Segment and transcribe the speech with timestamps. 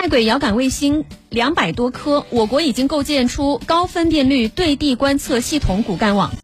[0.00, 6.30] 在轨遥感卫星两百多颗我国已经构建出高分辨率对地观测系统骨干网。